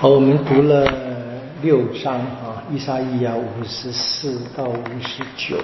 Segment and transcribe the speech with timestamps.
[0.00, 0.86] 好，我们读了
[1.60, 5.56] 六章啊，伊莎伊亚五十四到五十九。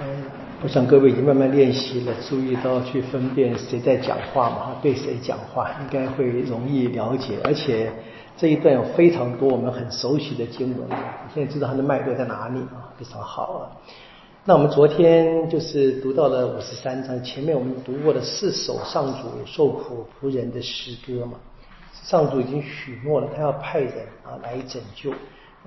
[0.00, 0.24] 嗯，
[0.62, 7.34] 我想各位已经慢慢练习了，注意到去分辨谁在讲话嘛，对谁讲话，应该会容易了解。
[7.44, 7.92] 而且
[8.38, 10.88] 这一段有非常多我们很熟悉的经文，
[11.34, 13.60] 现在知道它的脉络在哪里啊，非常好啊。
[14.46, 21.32] 那我们昨天就是读到了五十三章，前面我们读过的四首上主受苦仆人的诗歌嘛。
[21.92, 23.92] 上主已经许诺了，他要派人
[24.24, 25.12] 啊来拯救。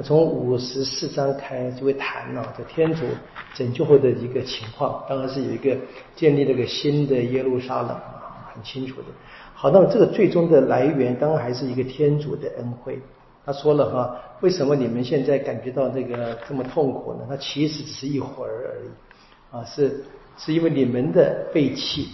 [0.03, 3.05] 从五十四章开就会谈了，这天主
[3.53, 5.73] 拯救后的一个情况，当然是有一个
[6.17, 9.07] 建立了个新的耶路撒冷啊，很清楚的。
[9.53, 12.99] 好，那么这个最终的来源，当然还是一个天主的恩惠。
[13.45, 17.19] 他说了哈，为什么你们现在感觉到这个这么痛苦呢？
[17.29, 20.03] 那其实只是一会儿而已啊，是
[20.37, 22.09] 是因为你们的背弃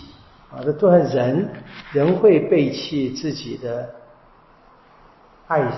[0.52, 1.50] 啊，这都是人
[1.94, 3.90] 人会背弃自己的。
[5.52, 5.72] 爱人，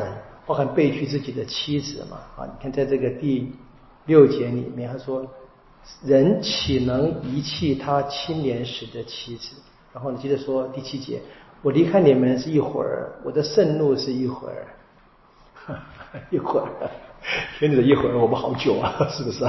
[0.46, 2.18] 包含背弃自己的妻子嘛？
[2.38, 3.52] 啊，你看在这个第
[4.06, 5.26] 六节里面，他说
[6.06, 9.56] ：“人岂能遗弃他青年时的妻子？”
[9.92, 11.20] 然后你接着说第七节
[11.64, 14.68] ：“我离开你们是一会儿，我的盛怒是一会儿，
[16.30, 16.70] 一会儿，
[17.58, 19.44] 天主的一会儿，我们好久啊， 是不是？”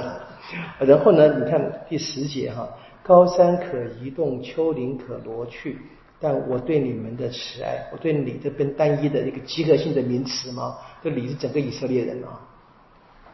[0.81, 2.67] 然后呢，你看第十节哈
[3.05, 5.79] ：“高山可移动，丘陵可挪去。”
[6.25, 10.75] 但我对你们的慈爱，我对你这边单一的一个集合性的名词吗？
[11.03, 12.41] 这你是整个以色列人啊，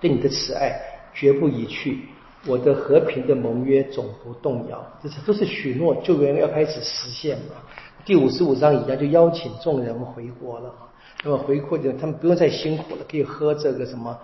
[0.01, 0.77] 对你的慈爱
[1.15, 2.01] 绝不移去，
[2.47, 7.63] 我的和平的盟约总不动摇，这是都是许诺，救援要开始实现了。
[8.05, 10.91] 第五十五章一样，就邀请众人回国了啊。
[11.23, 14.19] 那么回国就他们不用再辛苦了，可以喝这个什么。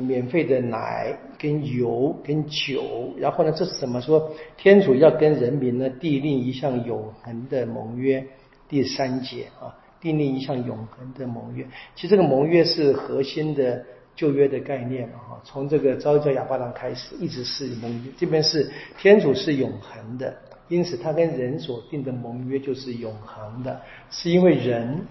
[0.00, 4.00] 免费的奶跟油跟酒，然后呢，这是什么？
[4.00, 8.26] 说天主要跟人民呢缔立一项永恒的盟约。
[8.68, 11.66] 第三节啊，订立一项永恒的盟约。
[11.94, 13.84] 其实这个盟约是核心的
[14.16, 18.10] 旧约的概念啊，从这个召叫亚巴郎开始，一直是盟约。
[18.16, 20.34] 这边是天主是永恒的，
[20.68, 23.78] 因此他跟人所定的盟约就是永恒的，
[24.10, 25.06] 是因为人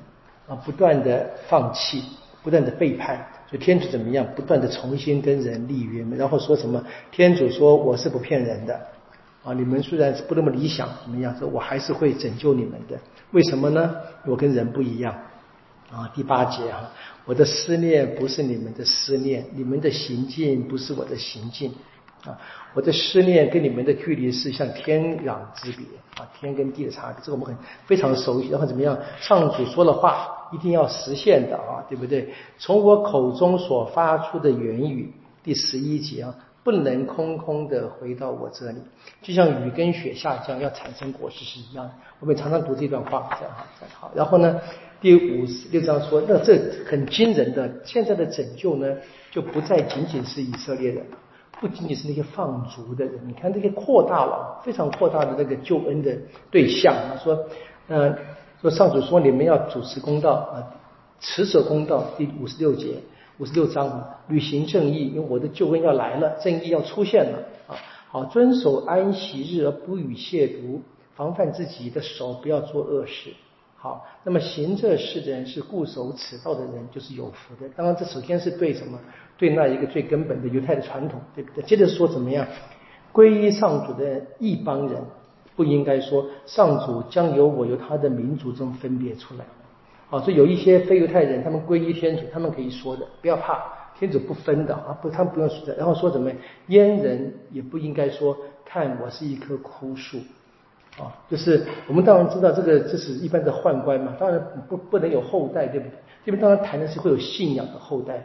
[0.48, 2.02] 啊不断的放弃，
[2.42, 3.24] 不断的背叛。
[3.52, 6.82] 就天主怎么样，不断的重新跟人立约，然后说什么？
[7.12, 8.80] 天主说我是不骗人的，
[9.44, 11.38] 啊，你们虽然是不那么理想，怎么样？
[11.38, 12.98] 说我还是会拯救你们的。
[13.32, 13.96] 为什么呢？
[14.26, 15.14] 我跟人不一样，
[15.92, 16.92] 啊，第八节啊，
[17.26, 21.74] 我的思念不是你们的思念，你们的行径不是我的行径。
[22.24, 22.38] 啊，
[22.76, 25.84] 我的思念跟你们的距离是像天壤之别
[26.18, 27.58] 啊，天跟地的差别，这个我们很
[27.88, 28.50] 非常熟悉。
[28.50, 28.96] 然后怎么样？
[29.20, 32.34] 上主说的话一定要实现的啊，对不对？
[32.58, 35.14] 从我口中所发出的言语，
[35.44, 38.78] 第十一节啊，不能空空的回到我这里，
[39.22, 41.92] 就像雨跟雪下降要产生果实是一样的。
[42.20, 43.66] 我们常常读这段话，这样哈，
[44.00, 44.12] 好。
[44.14, 44.60] 然后呢，
[45.00, 48.98] 第五十六章说，那这很惊人的，现在的拯救呢，
[49.32, 51.06] 就不再仅仅是以色列人。
[51.60, 56.18] 不仅仅是那些放逐的人，你看这些扩大了，非常扩大的那个救恩的
[56.50, 56.96] 对象。
[57.24, 57.38] 说，
[57.88, 58.16] 呃，
[58.62, 60.62] 说上主说你们要主持公道啊，
[61.20, 62.04] 持守公道。
[62.16, 63.00] 第五十六节、
[63.40, 67.76] 五十六章啊，履行正义，因为我的救恩要来了，正义要出现了啊。
[68.12, 70.82] 好，遵守安息日而不予亵渎，
[71.16, 73.32] 防范自己的手不要做恶事。
[73.76, 77.68] 好，那么行这事的人是固守此道的人，就是有福的。
[77.76, 79.00] 当然，这首先是对什么？
[79.40, 81.64] 对那一个最根本的犹太的传统，对不对？
[81.64, 82.46] 接着说怎么样？
[83.12, 85.02] 皈依上主的一帮人，
[85.56, 89.46] 不应该说上主将由我由他的民族中分别出来。
[90.10, 93.64] 好，所以有一些非犹太人，他们皈依天主，他们可以说的，不要怕，
[93.98, 95.76] 天主不分的啊，不，他们不用说的。
[95.76, 96.30] 然后说什么？
[96.68, 98.36] 阉人也不应该说，
[98.66, 100.18] 看我是一棵枯树。
[101.00, 105.94] 啊，就是我们当然知道这个，这是一般的宦官嘛，当然不不能有后代，对不对？
[106.26, 108.22] 这边当然谈的是会有信仰的后代。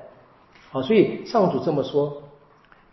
[0.70, 2.20] 好，所以上主这么说，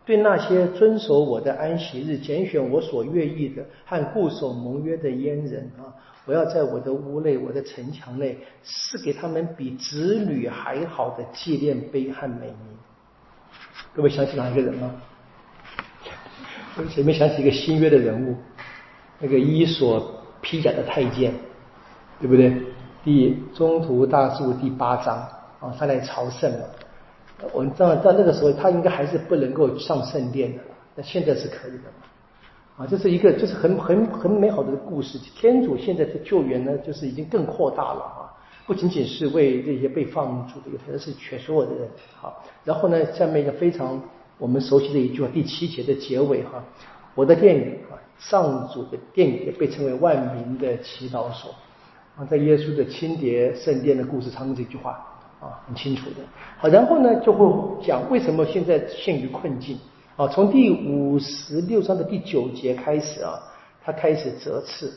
[0.06, 12.58] 对那些遵守我的安息日、拣选我所愿意的和固守盟约的阉人啊，我要在我的屋内、我的城墙内赐给他们比子女还好的纪念碑和美名。
[13.94, 14.94] 各位想起哪一个人吗？
[16.90, 18.36] 前面想起一个新约的人物。
[19.20, 21.34] 那个伊索披甲的太监，
[22.20, 22.54] 对不对？
[23.06, 25.16] 第中途大树第八章
[25.62, 26.70] 啊，他来朝圣了。
[27.52, 30.60] 我们知道，在那个时候，他应该还是不能够上圣殿的。
[30.96, 31.90] 那现在是可以的
[32.78, 35.20] 啊，这是一个，就是很很很美好的故事。
[35.36, 38.34] 天主现在的救援呢，就是已经更扩大了啊，
[38.66, 41.88] 不仅仅是为这些被放逐的，而是全所有的人。
[42.20, 44.02] 好，然后呢，下面一个非常
[44.38, 46.64] 我们熟悉的一句话，第七节的结尾哈。
[47.16, 51.54] 我的殿宇啊，上主的殿宇也被称为万民的祈祷所
[52.18, 55.13] 啊，在耶稣的清洁圣殿的故事常用这句话
[55.44, 56.16] 啊，很清楚的。
[56.58, 57.46] 好，然后呢就会
[57.86, 59.78] 讲为什么现在陷于困境
[60.16, 60.28] 啊？
[60.30, 63.38] 从第五十六章的第九节开始啊，
[63.84, 64.92] 他开始责斥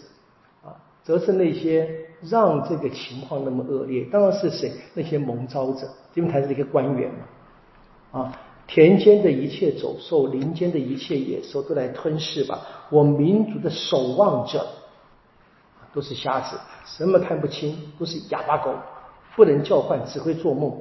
[0.64, 0.70] 啊，
[1.02, 1.90] 责斥那些
[2.22, 4.04] 让这个情况那么恶劣。
[4.04, 4.72] 当然是谁？
[4.94, 7.10] 那些蒙招者，因为他是一个官员
[8.12, 8.32] 嘛啊。
[8.68, 12.60] 田间的一切走兽，林间的一切野兽，都来吞噬吧！
[12.90, 14.66] 我民族的守望者
[15.94, 18.74] 都是瞎子，什么看不清，都是哑巴狗，
[19.36, 20.76] 不能叫唤，只会做梦，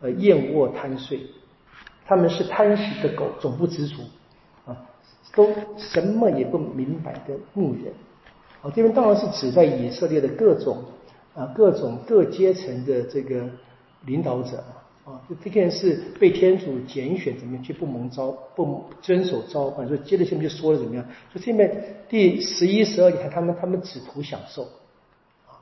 [0.00, 1.20] 呃，燕卧贪睡。
[2.06, 4.02] 他们是贪食的狗，总不知足
[4.66, 4.76] 啊，
[5.34, 5.48] 都
[5.78, 7.92] 什么也不明白的牧人。
[8.60, 10.84] 啊，这边当然是指在以色列的各种
[11.34, 13.48] 啊，各种各阶层的这个
[14.04, 14.62] 领导者。
[15.04, 19.86] 啊，就这个人是被天主拣选，怎么样去不蒙召、不遵守召唤？
[19.86, 21.04] 所以接着下面就说了怎么样？
[21.30, 24.62] 说这面第十一、十二，你看他们，他们只图享受，
[25.46, 25.60] 啊，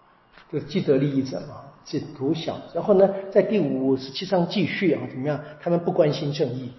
[0.52, 2.60] 就既得利益者嘛，只图享。
[2.74, 5.40] 然后呢，在第五十七章继续啊，怎么样？
[5.60, 6.70] 他们不关心正义，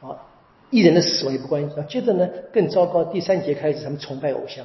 [0.00, 0.16] 啊，
[0.70, 1.84] 艺人的死亡也不关心。
[1.88, 4.64] 接着呢，更糟糕，第三节开始，他们崇拜偶像。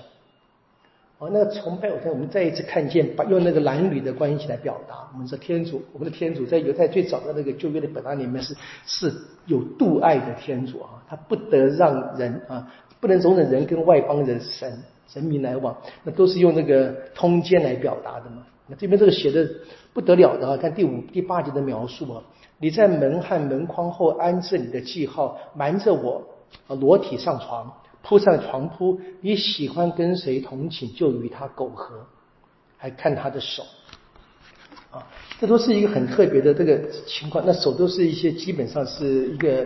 [1.20, 5.08] 哦，那个崇拜偶像，我们再一次看见，把用那个男女的关系来表达。
[5.14, 8.56] 我们说天主，我们的天主在犹太最早的那个旧约的本案里面是
[8.86, 9.14] 是
[9.46, 12.68] 有度爱的天主啊，他不得让人啊，
[13.00, 14.78] 不能容忍人跟外邦人神
[15.08, 18.44] 神明来往，那都是用那个通奸来表达的嘛。
[18.68, 19.50] 那这边这个写的
[19.94, 22.24] 不得了的啊，看第五第八节的描述啊，
[22.60, 26.24] 你在门和门框后安置你的记号，瞒着我
[26.68, 27.72] 啊裸体上床。
[28.06, 32.06] 铺上床铺，你喜欢跟谁同寝就与他苟合，
[32.76, 33.64] 还看他的手，
[34.92, 35.08] 啊，
[35.40, 37.42] 这都是一个很特别的这个情况。
[37.48, 39.66] 那手都是一些基本上是一个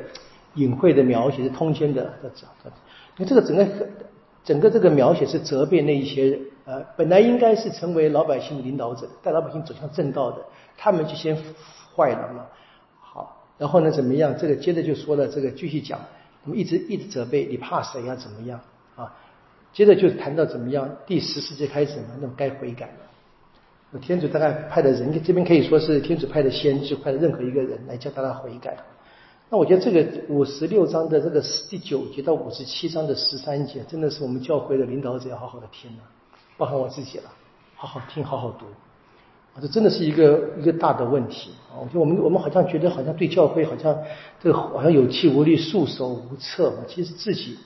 [0.53, 2.13] 隐晦的描写，是通奸的。
[3.17, 3.67] 你这个整个
[4.43, 10.43] 整个这个描写是责备那一些呃，本来应该是成为老百姓的领导者，带老百姓走向正道的，
[10.77, 11.33] 他们就先
[11.95, 12.45] 坏了嘛。
[12.99, 14.37] 好，然后呢怎么样？
[14.37, 15.97] 这个接着就说了，这个继续讲。
[16.43, 18.13] 我们一直一直责备你怕谁呀？
[18.15, 18.59] 怎么样
[18.97, 19.15] 啊？
[19.71, 20.89] 接着就谈到怎么样？
[21.05, 23.99] 第十世纪开始嘛，那么该悔改了。
[23.99, 28.77] 天主大概派的人，这边可以说是天主派的先知，派的任何一个人来叫大家悔改。
[29.49, 36.03] 那我觉得这个五十六章的这个第九节到五十七章的十三节，真的是我们教会的领导者要好好的听了，
[36.57, 37.29] 包含我自己了，
[37.75, 38.65] 好好听，好好读。
[39.53, 41.81] 啊这真的是一个一个大的问题啊！
[41.81, 43.97] 我觉得我们我们好像觉得好像对教会好像
[44.39, 46.71] 这个好像有气无力、束手无策。
[46.87, 47.57] 其实自己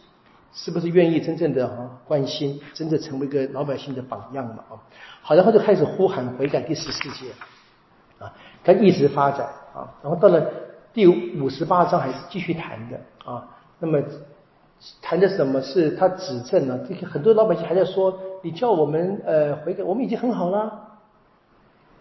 [0.54, 4.64] 是不是愿意真正的啊关心，真的成为一个老百姓的榜样嘛？
[4.70, 4.80] 啊，
[5.22, 7.32] 好，然后就开始呼喊悔改第十四节
[8.20, 8.32] 啊，
[8.64, 10.42] 他一直发展啊，然后到了
[10.94, 12.98] 第五十八章还是继续谈的
[13.30, 13.46] 啊。
[13.80, 14.02] 那么
[15.02, 16.80] 谈的什么是他指证呢？
[16.88, 20.90] 这个很多老百姓还在说，你叫我们呃悔改，我们已经很好了。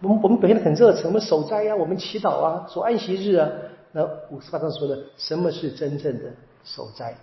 [0.01, 3.47] 我们我们表现的很热诚，我们守斋呀，我们祈祷啊，守安息日啊。
[3.91, 6.31] 那五十八章说的什么是真正的
[6.63, 7.15] 守斋？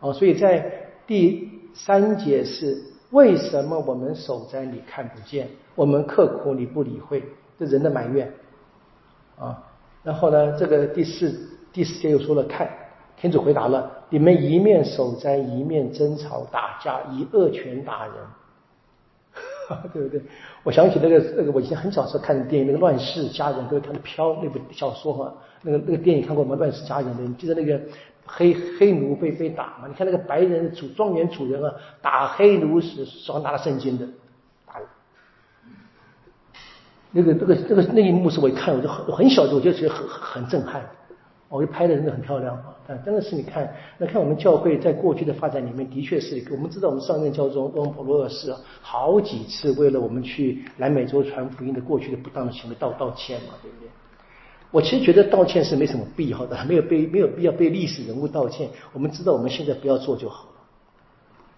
[0.00, 7.22] 哦，所以在第三节是为什么我们守斋你看不见，我们刻苦你不理会，
[7.58, 8.32] 这人的埋怨
[9.38, 9.62] 啊。
[10.02, 11.32] 然后呢，这个第四
[11.72, 12.68] 第四节又说了，看
[13.16, 18.14] 天主回答了，你们一面守斋，一面争吵打架，以恶拳打人。
[19.92, 20.22] 对不对？
[20.62, 26.54] 我想起那个那个，我以前很小时候看的电影，那个《乱世佳人》，各位看的《飘》那部小说哈，那个那个电影看过吗？
[26.58, 27.80] 《乱世佳人》的，你记得那个
[28.24, 29.86] 黑黑奴被被打吗？
[29.88, 34.06] 你看那个白人主庄园主人啊，打黑奴时手上拿了圣经的，
[34.66, 34.74] 打
[37.10, 40.88] 那个那个那个那一幕是我一看我就很很小的我就觉得很很震撼。
[41.48, 42.74] 我就拍的真的很漂亮啊！
[42.88, 53.88] 但真的是你看，那看我们教会在过去的发展里面，的确是我们知道，我们上任教宗欧普罗尔斯好几次为了我们去南美洲传福音的过去的不当的行为道道歉嘛，对不对？
[54.72, 58.68] 我其实觉得道歉是没什么必要的，没有被没有必要被历史人物道歉。
[58.92, 60.48] 我们知道我们现在不要做就好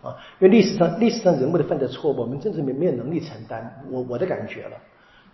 [0.02, 3.82] 了啊，因为历史上历史上人物的犯的错误，我们真是没没有能力承担。
[3.90, 4.76] 我我的感觉了，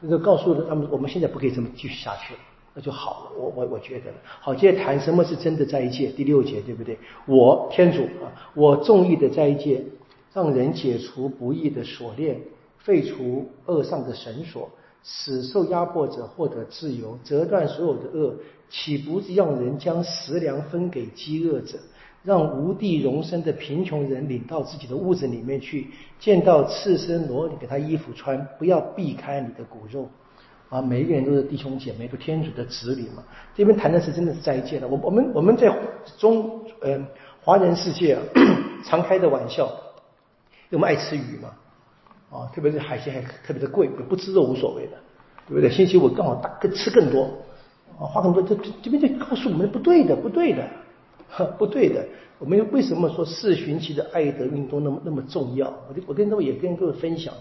[0.00, 2.40] 那就告诉他们，我们现在不可以这么继续下去了。
[2.74, 4.52] 那就好了，我我我觉得好。
[4.52, 6.98] 接着谈什么是真的斋戒，第六节对不对？
[7.24, 9.84] 我天主啊，我众义的斋戒，
[10.32, 12.40] 让人解除不义的锁链，
[12.78, 14.68] 废除恶上的绳索，
[15.04, 18.34] 使受压迫者获得自由，折断所有的恶，
[18.68, 21.78] 岂不是让人将食粮分给饥饿者，
[22.24, 25.86] 让无地容身的贫穷人领到自己的屋子里面去，
[26.18, 30.08] 见到赤身裸体给他衣服穿，不要避开你的骨肉。
[30.74, 33.22] 啊，每一个人都是弟兄姐妹，都天主的子女嘛。
[33.54, 34.88] 这边谈的是真的是斋戒了。
[34.88, 35.72] 我我们我们在
[36.18, 36.98] 中呃
[37.40, 38.22] 华人世界啊，
[38.84, 39.70] 常开的玩笑，
[40.70, 41.50] 我们爱吃鱼嘛，
[42.36, 44.92] 啊，特别是海鲜还特别的贵，不吃肉无所谓的。
[45.46, 45.70] 对不对？
[45.70, 47.24] 星期五刚好大更吃更多，
[47.96, 50.66] 啊，花更多，这这边就告诉我们不对的，不对的，
[51.56, 52.04] 不对的。
[52.40, 55.68] 我们为什么说四旬期的爱德运动那么那么重要？
[55.68, 57.40] 我我跟各位也跟各位分享了，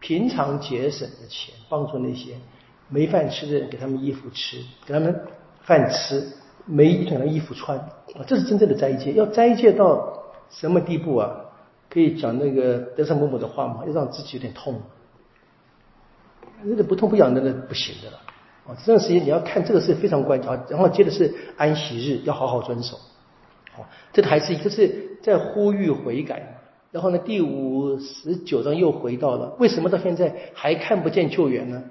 [0.00, 2.34] 平常节省的钱，帮助那些
[2.88, 5.22] 没饭吃的人，给他们衣服吃，给他们
[5.62, 6.26] 饭吃，
[6.66, 9.12] 没一件衣服穿，啊，这是真正的斋戒。
[9.12, 11.40] 要斋戒到什么地步啊？
[11.90, 13.84] 可以讲那个德胜某某的话吗？
[13.86, 14.80] 要让自己有点痛，
[16.62, 18.20] 那个不痛不痒的那不行的了。
[18.66, 20.64] 啊，这段时间你要看这个是非常关键啊。
[20.68, 22.96] 然后接的是安息日，要好好遵守。
[23.72, 26.60] 好，这还是一个是在呼吁悔改。
[26.90, 31.84] 然后呢，第五十九章又回到了，为什么到现在还看不见救援呢？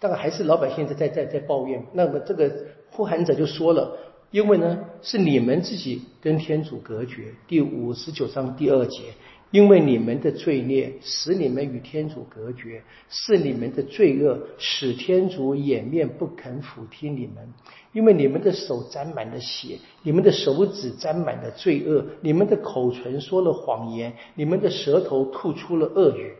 [0.00, 1.84] 大概还是老百姓在在在在抱怨。
[1.92, 2.50] 那么这个
[2.90, 3.96] 呼喊者就说了，
[4.32, 7.32] 因为呢是你们自己跟天主隔绝。
[7.46, 9.02] 第五十九章第二节。
[9.52, 17.52] 因为你们的罪孽使你们与天主隔绝，是你们的罪恶使天主掩面不肯俯听你们。
[17.92, 26.32] 因为你们的手沾满了血，你们的手指沾满了罪恶，你们的口唇说了谎言，你们的舌头吐出了恶语。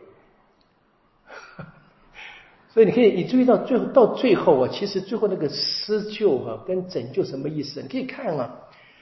[2.73, 7.81] 所以你可以，你注意到最后到最后啊，其实最后那个施救啊跟拯救什么意思？
[7.81, 8.49] 你可以看啊，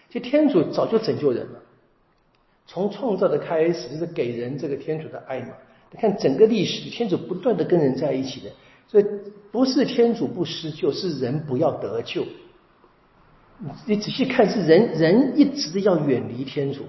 [0.10, 1.60] 就天主早就拯救人了。
[2.66, 5.50] 从创造的开始就是给人这个天主的爱嘛。
[5.92, 8.50] 你看整个历史，天主不断的跟人在一起的，
[8.88, 9.06] 所以
[9.52, 12.26] 不是天主不施救，是人不要得救。
[13.86, 16.86] 你仔细看，是人人一直要远离天主，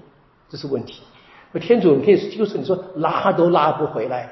[0.49, 1.01] 这是问题。
[1.59, 4.31] 天主你可以就是你说拉都拉不回来。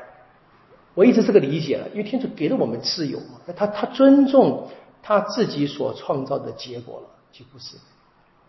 [0.99, 4.67] 我一直这个理解了，因为天主给了我们自由嘛，那他他尊重
[5.01, 7.77] 他自己所创造的结果了，几乎是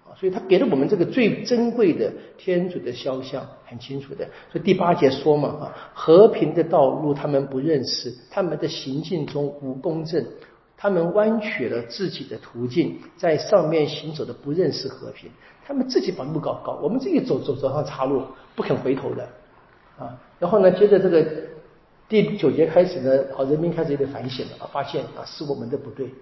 [0.04, 0.11] 啊？
[0.19, 4.25] 所以他给了我们这个最珍贵的天主的肖像，很清楚的。
[4.50, 5.64] 所以第八节说嘛，啊，
[5.95, 10.26] 和平的道路他们不认识，他们的行径中无公正，
[10.76, 15.30] 他们弯曲了自己的途径，在上面行走的不认识和平，
[15.64, 18.25] 他们自己把路搞搞，我们自己走走走上岔路，
[18.57, 19.28] 不肯回头的，
[19.97, 21.25] 啊，然后呢，接着这个
[22.11, 26.12] 第九节开始呢，好，人民开始有点反省了，啊，发现啊是我们的不对。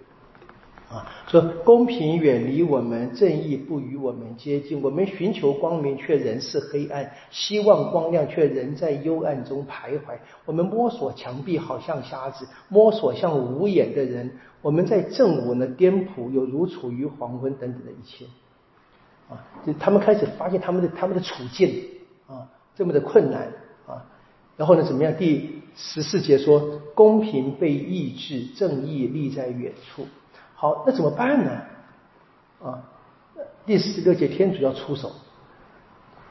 [0.90, 4.82] 啊，说公平远离我们，正义不与我们接近。
[4.82, 10.18] 我们寻求光明，却仍是黑暗；希望光亮，却仍在幽暗中徘徊。
[10.44, 14.30] 我们摸索墙壁，好像瞎子；摸索像无眼的人。
[14.60, 18.26] 我们在正午呢，颠仆，有如处于黄昏等等的一切。
[19.30, 21.82] 啊，就他们开始发现他们的他们的处境
[22.26, 23.50] 啊，这么的困难
[23.86, 24.04] 啊。
[24.56, 25.14] 然后呢，怎么样？
[25.16, 30.06] 第十四节说，公平被抑制，正义立在远处。
[30.54, 31.50] 好，那怎么办呢？
[32.62, 32.82] 啊，
[33.64, 35.12] 第十六节天主要出手。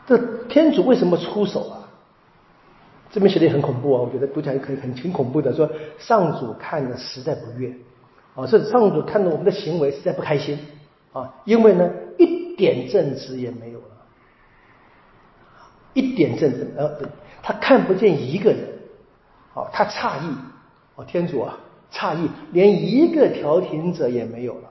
[0.05, 1.89] 这天主为什么出手啊？
[3.09, 5.53] 这边写的也很恐怖啊，我觉得读起来可以很挺恐怖的。
[5.53, 7.73] 说上主看了实在不悦，
[8.35, 10.59] 啊，是上主看到我们的行为实在不开心
[11.13, 13.85] 啊，因为呢一点正直也没有了，
[15.93, 16.99] 一点正直，呃，
[17.41, 18.76] 他看不见一个人，
[19.57, 20.35] 啊，他诧异，
[20.95, 21.57] 哦，天主啊。
[21.89, 24.69] 诧异，连一个调停者也没有了。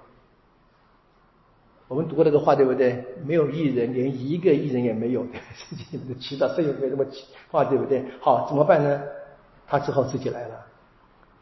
[1.89, 3.03] 我们读过那个话，对不对？
[3.25, 5.23] 没有艺人，连一个艺人也没有。
[5.57, 7.05] 圣经里面的祈祷，圣经里面这么
[7.51, 8.05] 话，对不对？
[8.21, 9.01] 好，怎么办呢？
[9.67, 10.67] 他只好自己来了，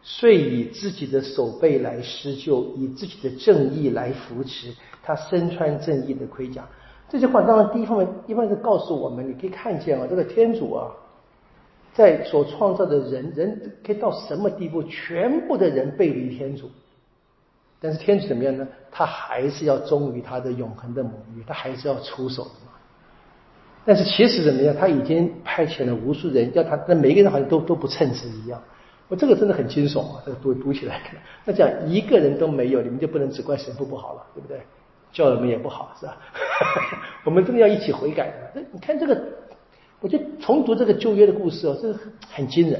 [0.00, 4.72] 遂以自己的手背来施救，以自己的正义来扶持。
[5.02, 6.64] 他身穿正义的盔甲。
[7.08, 10.88] 这句话当然第一方面，一般是告诉我们，你可以看见啊，这个天主啊。
[11.94, 14.82] 在所创造的人，人可以到什么地步？
[14.82, 16.68] 全部的人背离天主，
[17.80, 18.66] 但是天主怎么样呢？
[18.90, 22.72] 他还是要忠于他的永恒的母语，他还是要出手的嘛。
[23.86, 24.74] 但是其实怎么样？
[24.74, 28.60] 他已经派遣了无数人，要他，那每一个人好像都都不称职一样。
[29.06, 30.22] 我这个真的很惊悚啊！
[30.26, 31.00] 这个读读起来，
[31.44, 34.60] 那这样一个人都没有，你们就不能只怪神父不好了，对不对？
[35.12, 36.16] 教友们也不好，是吧？
[37.24, 38.50] 我们真的要一起悔改的。
[38.54, 39.16] 那你看这个。
[40.04, 41.98] 我就重读这个旧约的故事哦，这个
[42.30, 42.78] 很惊人，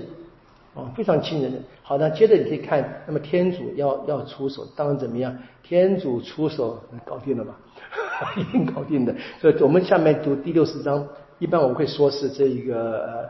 [0.75, 1.59] 啊，非常惊人的。
[1.83, 5.35] 好的，接着你可以看，那么天主要要出手，当然怎么样？
[5.62, 7.57] 天主出手搞定了吧？
[8.37, 9.14] 一定搞定的。
[9.40, 13.26] 所以我们下面读第六十章，一般我们会说是这一个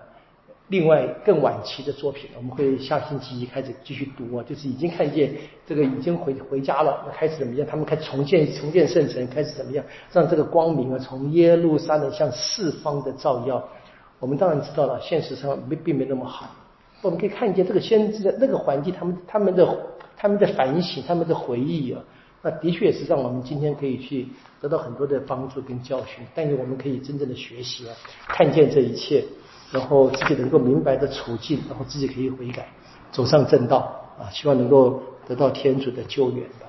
[0.66, 5.32] 另外更晚期的作品，我们会下星期一开始继续读啊，就是已经看见
[5.64, 7.64] 这个已经回回家了，开始怎么样？
[7.64, 9.84] 他们开始重建重建圣城，开始怎么样？
[10.12, 13.62] 让这个光明啊从耶路撒冷向四方的照耀。
[14.18, 16.48] 我们当然知道了，现实上没并没那么好。
[17.02, 19.78] 我们可以看见这个先知的那个环境，他们他们的
[20.16, 22.00] 他们的反省，他们的回忆啊，
[22.42, 24.26] 那的确是让我们今天可以去
[24.60, 26.24] 得到很多的帮助跟教训。
[26.34, 27.94] 但是我们可以真正的学习啊，
[28.28, 29.24] 看见这一切，
[29.70, 32.68] 然后自己能够明白的处境，然后自己可以悔改，
[33.12, 34.00] 走上正道。
[34.16, 36.68] 啊，希望能够得到天主的救援吧。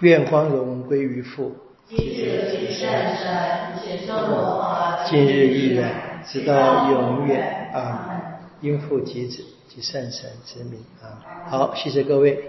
[0.00, 1.52] 愿光荣归于父，
[1.86, 4.64] 今日及圣神，且圣罗
[5.04, 5.92] 今日依然，
[6.26, 8.22] 直到永远啊！
[8.60, 11.18] 应父及子及圣神之名啊！
[11.48, 12.48] 好，谢谢各位。